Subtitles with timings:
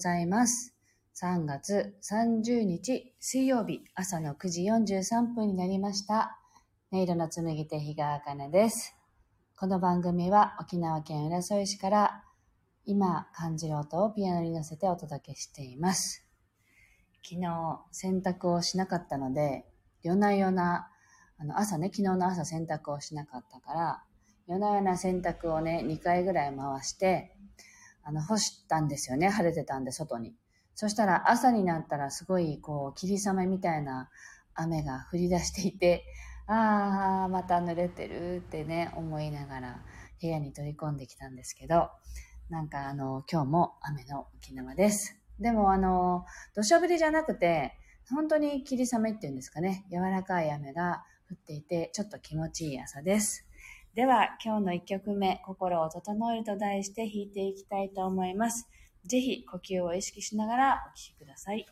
[0.00, 0.74] ございます。
[1.20, 6.38] 3月30日水曜日朝の9時43分になりました。
[6.90, 8.96] 音色の紡手日川茜です。
[9.58, 12.24] この番組は沖縄県浦添市から
[12.86, 16.26] 今感じる音をピアノに乗せてお届けしています。
[17.22, 19.66] 昨日洗濯をしなかったので、
[20.02, 20.88] 夜な夜な、
[21.36, 24.02] あの朝ね、昨日の朝洗濯をしなかったから、
[24.46, 27.36] 夜な夜な洗濯をね、2回ぐらい回して、
[28.02, 29.28] あの、干したんですよね。
[29.28, 30.34] 晴れてたんで、外に。
[30.74, 34.10] そしたら朝になったらすごい、こう、霧雨みたいな
[34.54, 36.04] 雨が降り出していて、
[36.46, 39.82] ああ、また濡れてるってね、思いながら
[40.20, 41.90] 部屋に取り込んできたんですけど、
[42.48, 45.16] なんかあの、今日も雨の沖縄です。
[45.38, 46.24] でもあの、
[46.54, 47.74] 土砂降りじゃなくて、
[48.10, 53.46] 本当に霧雨っていうんですかね、柔らかい雨が降っていて、ちょっと気持ちいい朝です。
[53.94, 58.68] では、今日の1曲目、心を整えると題して弾いていきたいと思います。
[59.04, 61.66] ぜひ、呼吸を意識しながらお聴きください。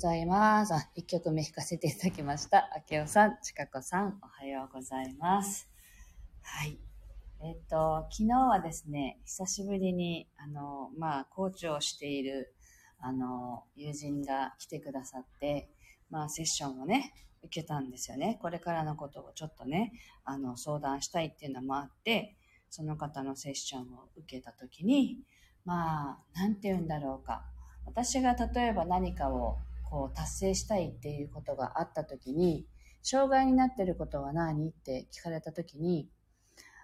[0.00, 0.72] ざいます。
[0.72, 2.70] あ、1曲目弾かせていただきました。
[2.74, 5.68] あけおさん、ちかこさん、おはようございます。
[6.40, 6.78] はい。
[7.42, 12.54] えっと、昨日はですね、久しぶりに、あの、まあ、コーチをしている、
[12.98, 15.68] あの、友人が来てくださって、
[16.08, 17.12] まあ、セッションをね、
[17.42, 18.38] 受けたんですよね。
[18.40, 19.92] これからのことをちょっとね、
[20.24, 22.38] あの、相談したいっていうのもあって、
[22.70, 25.18] その方のセッションを受けたときに、
[25.66, 27.44] まあ、なんて言うんだろうか。
[27.84, 29.58] 私が例えば何かを
[29.90, 32.66] こう達成したいっていうことがあったときに、
[33.02, 34.70] 障害になってることは何？
[34.70, 36.08] って聞かれた時に、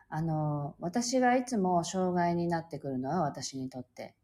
[0.09, 4.17] あの、私がいつも障害になってくるのは私にとって、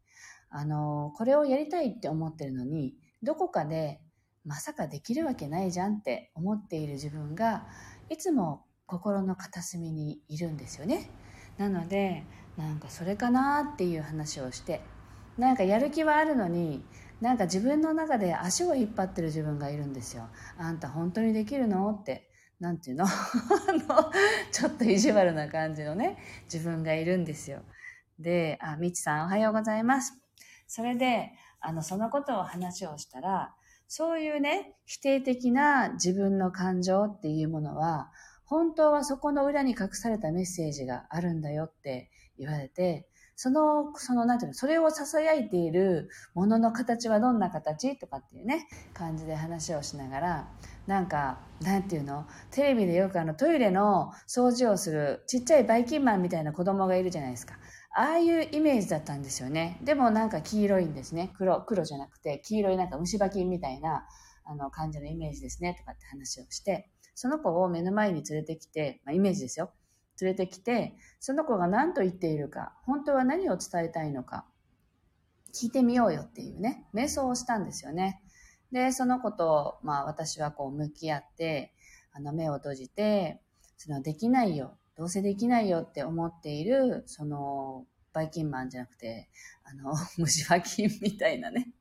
[0.49, 4.01] あの、これをやりたいって思ってるのに、どこかで
[4.45, 7.65] まさかできるわけないじゃんって思っている自分が、
[8.09, 11.09] いつも心の片隅にいるんですよね。
[11.57, 12.23] なので、
[12.57, 14.81] なんかそれかなっていう話をして、
[15.37, 16.85] なんかやる気はあるのに、
[17.23, 20.27] なんか自分の中で足を引っ張ってる自分がいるんですよ。
[20.57, 21.89] あんた本当にできるの？
[21.91, 22.29] って。
[22.59, 23.05] なんていうの？
[23.07, 24.11] あの、
[24.51, 26.17] ちょっと意地悪な感じのね、
[26.53, 27.61] 自分がいるんですよ。
[28.19, 30.19] で、あ、みちさんおはようございます。
[30.67, 31.31] それで、
[31.61, 33.55] あの、そのことを話をしたら、
[33.87, 38.11] そういうね、否定的な自分の感情っていうものは、
[38.43, 50.47] 本当はそこの裏に隠されたメッセージがあるんだよって言われて、その、その、なんていうの、それを囁いているものの形はどんな形とかっていうね、感じで話をしながら、
[50.87, 57.55] なんか、なんていうのテレビでよくあのトイレの掃除をするちっちゃいバイキンマンみたいな子供がいるじゃないですか。
[57.95, 59.79] ああいうイメージだったんですよね。
[59.83, 61.31] でもなんか黄色いんですね。
[61.37, 64.07] 黒、黒じゃなくて黄色いなんか虫歯菌みたいな
[64.45, 69.71] あの感じのイメージですねとかって話をして、その子を目の前に連れてきて、まあ、イメージですよ。
[70.21, 74.45] 連れてきて、その子が何と言っているか、本当は何を伝えたいのか、
[75.53, 78.21] 聞いてみようよっていうね、瞑想をしたんですよね。
[78.71, 81.73] で、その子と、まあ私はこう向き合って、
[82.11, 83.41] あの目を閉じて、
[83.77, 89.29] そのできないよ、どうせできないよって思っている、そのバイキンマンじゃなくて、
[89.63, 91.71] あの、 虫歯菌みたいなね、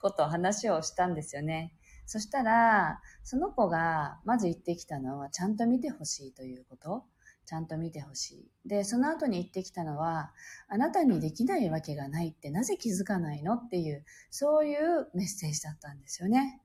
[0.00, 1.74] ことを話をしたんですよね。
[2.06, 7.06] そしたら、その子がまず言ってきたのは、ちゃんと見てほしいということ。
[7.44, 8.68] ちゃんと見てほしい。
[8.68, 10.32] で、その後に言ってきたのは、
[10.68, 16.60] あなたにできないわけがないってなぜ気づかないのっていう、そういうメッセージだったんですよね。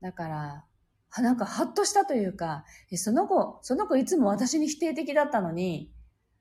[0.00, 0.64] だから、
[1.22, 2.64] なんかハッとしたというか、
[2.94, 5.92] その子、その子いつも私に否定的だったのに、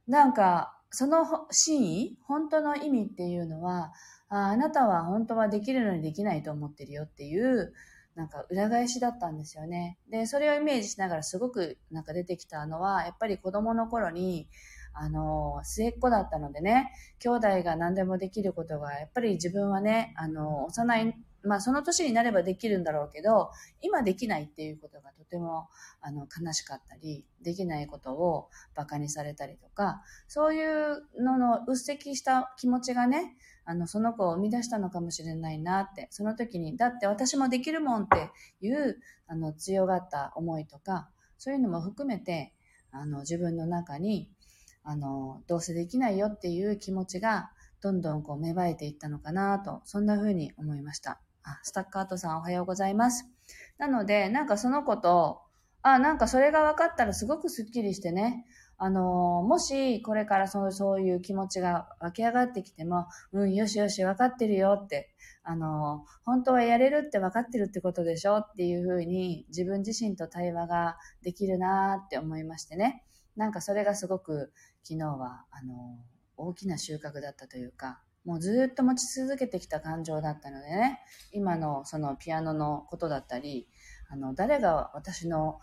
[0.08, 3.94] なんか、その真意、本当の意味っていうのは、
[4.30, 7.74] ああなたは本当はできるのにできないと思ってるよっていう、
[8.20, 9.98] なんか裏返しだったんですよね。
[10.12, 14.50] で、それをイメージしながらすごくなんか出てきたのは、やっぱり子供の頃に、
[14.94, 23.52] あの、末っ子だったのでね、兄弟が何でもできることが、やっぱり自分はね、あの、幼い、まあその年になればできるんだろうけど、
[23.82, 25.70] 今できないっていうことがとても、
[26.02, 38.32] あの、悲しかったり、できないことを馬鹿にされたりとか、そういうののうっせきした気持ちがね、あの、その子を生み出したのかもしれないなって、その時に、だって私もできるもんって
[38.62, 42.54] いう、あの、強がった思いとか、そういうのも含めて、
[42.92, 44.30] あの、自分の中に、
[44.84, 47.52] あの、どうせできないよっていう気持ちが、
[47.82, 51.22] どんどんこう芽生えていったのかなと、そんな風に思いました。
[51.50, 53.26] あ、スタッカートさんおはようございます。
[53.78, 55.42] なので、なんかその子と、
[55.82, 58.46] あ、なんかそれが分かったらすごくスッキリしてね、
[58.78, 65.14] あの、もしこれからそうそういう気持ちが湧き上がってきても、うん、よしよし、分かってるよって、
[65.44, 73.04] あの、本当はやれるって分かってるってことでしょっていうふうに自分自身と対話ができるなって思いましてね。
[73.36, 74.52] なんかそれがすごく
[74.84, 75.98] 昨日は、あの、
[76.38, 81.00] 大きな収穫だったというか、もうずっと持ち続けてきた感情だったのでね、
[81.32, 83.68] 今のそのピアノのことだったり、
[84.10, 85.60] あの、誰が私の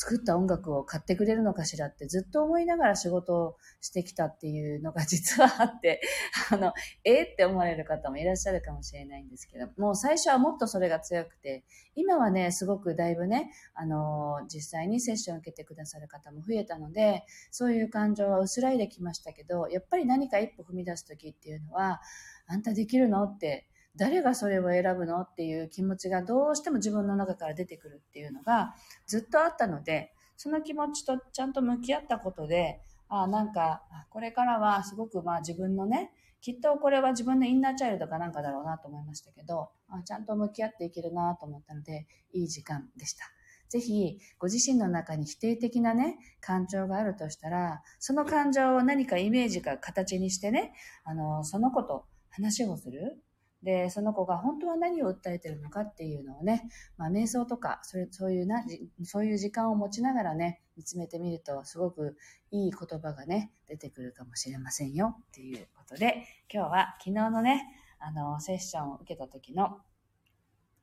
[0.00, 6.00] 作った音楽を買ってくれるのかしらってずっと思いながら仕事をしてきたっていうのが実はあって、
[6.50, 6.72] あの、
[7.04, 11.66] ええって思われる方もいらっしゃるかもしれないんですけど、もう最初はもっとそれが強くて、
[11.96, 22.00] 今はね、すごくだいぶね、あの、実際にセッションを受けてくださる方も増えたので、そういう感情は薄らいできましたけど、やっぱり何か一歩踏み出す時っていうのは、
[22.46, 23.24] あんたできるの？
[23.24, 28.74] って誰がそれを選ぶのっていう気持ちがどうしても自分の中から出てくるっていうのが
[29.06, 43.24] ずっとあったので、その気持ちとちゃんと向き合ったことで、ああなんか、これからはすごくまあ自分のね、きっとこれは自分のインナーチャイルドかなんかだろうなと思いましたけど、あちゃんと向き合っていけるなと思ったので、いい時間でした。
[43.68, 50.72] ぜひ、ご自身の中に否定的なね、感情があるとしたら、その感情を何かイメージか形にしてね、
[51.04, 53.22] あの、その子と話をする。
[53.62, 58.64] で、その子が本当は何を訴えてるのかっていうのをね、まあ、瞑想とか、それそういうな、
[59.04, 62.16] そういう時間を持ちながらね、見つめてみると、すごく
[62.50, 67.64] いい言葉がね、出てくるかもしれませんよっていうことで、今日は昨日のね、
[67.98, 69.78] あの、セッションを受けた時の、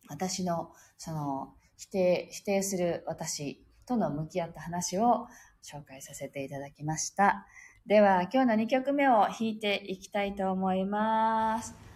[0.08, 5.28] 私の、その、否定、否定する私との向き合った話を
[5.64, 7.48] 紹介させていただきました。
[7.88, 11.87] では、今日の2曲目を弾いていきたいと思います。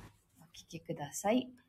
[0.54, 1.61] 聴きください。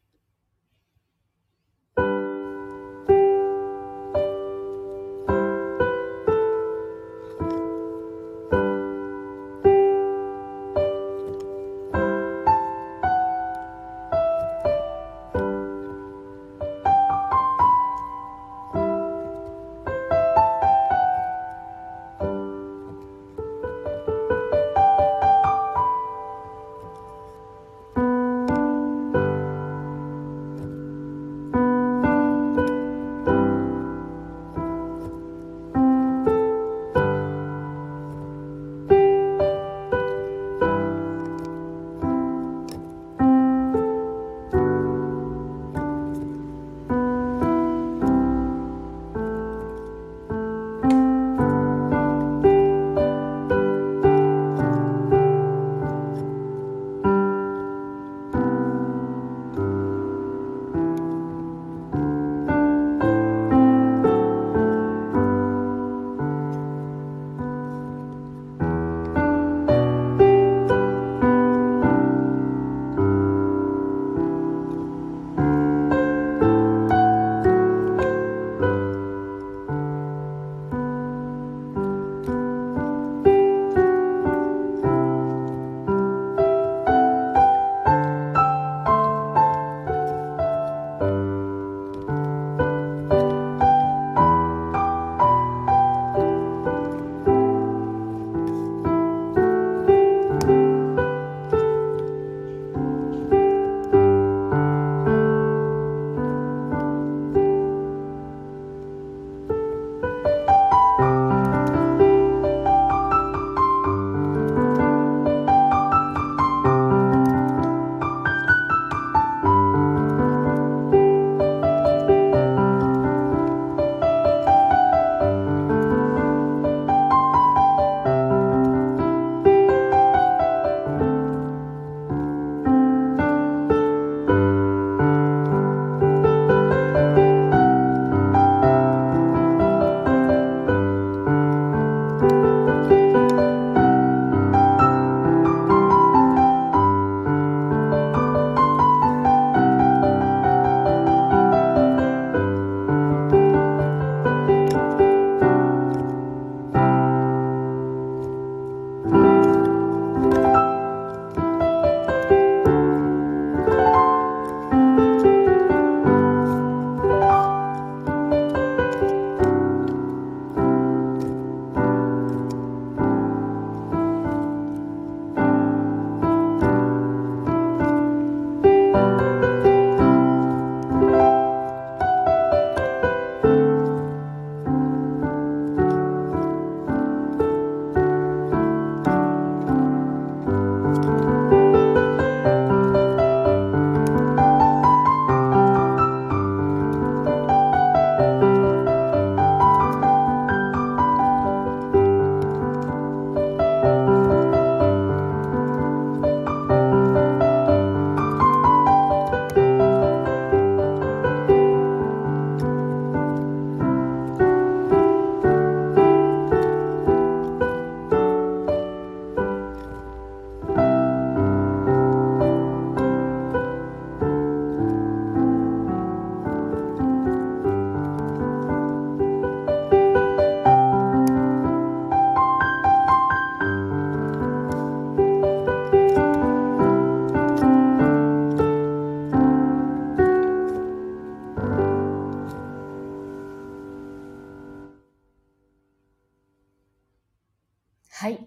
[248.14, 248.47] はい。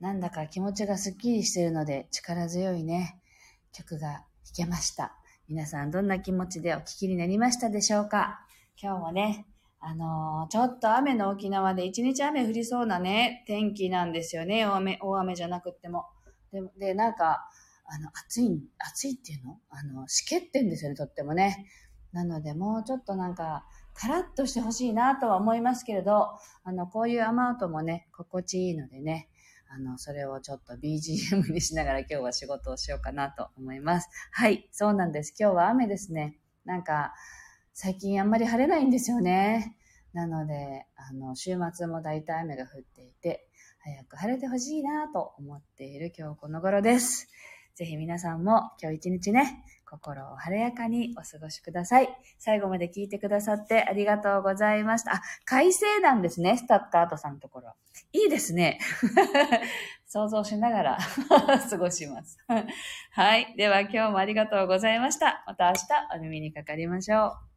[0.00, 3.20] なんだか気持ちがスッキリしているので力強いね、
[3.72, 4.24] 曲が弾
[4.56, 5.14] けました。
[5.48, 8.40] 皆さんどんな気持ちでお聴きになりましたでしょうか？
[8.82, 9.46] 今日もね、
[9.80, 14.64] あのー、ちょっと雨の沖縄で一日雨降りそうなね、天気なんですよね。
[14.64, 16.06] 大雨、大雨じゃなくっても。
[16.50, 17.50] で、でなんか、
[17.84, 19.58] あの、暑い、暑いっていうの？
[19.68, 21.66] あの、湿気ってんですよね、とってもね。
[22.12, 26.28] なので、もうちょっとなんか、カラッとしてほしいなとは思いますけれど、
[26.64, 29.28] あの、こういう雨音もね、心地いいのでね、
[29.68, 34.08] あの、それをちょっと BGM にしながら今日は仕事をしようかなと思います。
[34.32, 35.34] はい、そうなんです。
[35.38, 36.38] 今日は雨ですね。
[36.64, 37.14] なんか、
[37.72, 39.76] 最近あんまり晴れないんですよね。
[40.12, 47.28] なので、あの、週末も大体雨が降っていて、早く晴れてほしいなと思っている今日この頃です。
[47.76, 52.08] ぜひ皆さんも今日一日ね、心を晴れやかにお過ごしください。
[52.38, 55.14] 最後まで聞いてくださってありがとうございました。
[55.14, 57.72] あ、快晴なんですね、スタッカートさんのところ。
[58.12, 58.78] いいですね。
[60.06, 60.98] 想像しながら
[61.68, 62.38] 過ごします。
[63.10, 63.54] はい。
[63.56, 65.42] では今日もありがとうございました。
[65.46, 67.49] また明日お耳にかかりましょう。